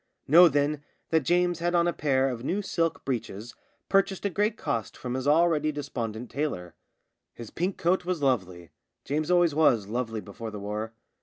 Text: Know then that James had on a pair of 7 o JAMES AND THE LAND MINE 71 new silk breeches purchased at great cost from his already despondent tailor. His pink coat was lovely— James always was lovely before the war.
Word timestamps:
Know 0.27 0.47
then 0.49 0.81
that 1.09 1.19
James 1.19 1.59
had 1.59 1.75
on 1.75 1.87
a 1.87 1.93
pair 1.93 2.27
of 2.29 2.39
7 2.39 2.49
o 2.49 2.49
JAMES 2.49 2.49
AND 2.49 2.49
THE 2.49 2.49
LAND 2.49 2.55
MINE 2.55 2.63
71 2.63 2.89
new 2.89 2.89
silk 2.89 3.05
breeches 3.05 3.55
purchased 3.87 4.25
at 4.25 4.33
great 4.33 4.57
cost 4.57 4.97
from 4.97 5.13
his 5.13 5.27
already 5.27 5.71
despondent 5.71 6.31
tailor. 6.31 6.73
His 7.35 7.51
pink 7.51 7.77
coat 7.77 8.03
was 8.03 8.23
lovely— 8.23 8.71
James 9.05 9.29
always 9.29 9.53
was 9.53 9.85
lovely 9.89 10.21
before 10.21 10.49
the 10.49 10.59
war. 10.59 10.93